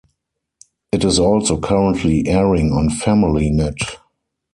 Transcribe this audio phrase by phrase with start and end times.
[0.91, 3.75] It is also currently airing on Family Net.